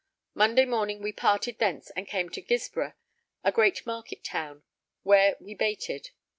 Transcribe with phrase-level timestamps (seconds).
[0.33, 2.93] Monday morning we parted thence and came to Guisborough,
[3.43, 4.63] a great market town,
[5.03, 6.09] where we baited.